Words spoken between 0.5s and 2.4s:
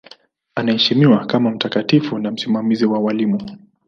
Anaheshimiwa kama mtakatifu na